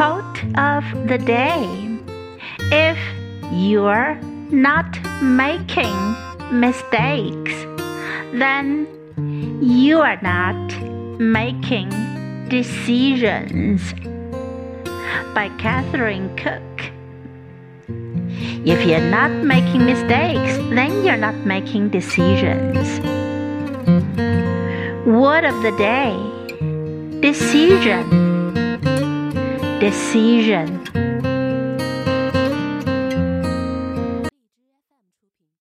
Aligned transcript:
Quote 0.00 0.44
of 0.56 0.82
the 1.08 1.18
day 1.18 1.68
If 2.72 2.96
you're 3.52 4.18
not 4.50 4.98
making 5.20 5.94
mistakes, 6.50 7.52
then 8.32 8.88
you 9.60 10.00
are 10.00 10.18
not 10.22 10.56
making 11.20 11.90
decisions. 12.48 13.92
By 15.34 15.50
Catherine 15.58 16.34
Cook. 16.34 16.62
If 18.64 18.86
you're 18.86 19.10
not 19.10 19.32
making 19.44 19.84
mistakes, 19.84 20.56
then 20.72 21.04
you're 21.04 21.18
not 21.18 21.36
making 21.44 21.90
decisions. 21.90 23.00
Word 25.04 25.44
of 25.44 25.62
the 25.62 25.74
day 25.76 26.16
Decision. 27.20 28.19
Decision. 29.80 31.19